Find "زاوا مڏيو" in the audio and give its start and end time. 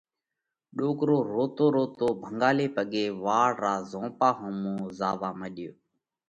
4.97-5.71